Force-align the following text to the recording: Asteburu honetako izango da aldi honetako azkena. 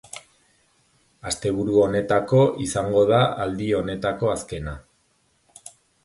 Asteburu 1.31 1.75
honetako 1.81 2.39
izango 2.67 3.03
da 3.11 3.19
aldi 3.45 3.67
honetako 3.81 4.31
azkena. 4.37 4.73